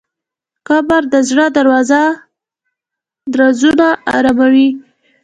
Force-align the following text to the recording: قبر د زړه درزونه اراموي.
قبر 0.67 1.01
د 1.13 1.15
زړه 1.29 1.45
درزونه 3.33 3.87
اراموي. 4.15 4.69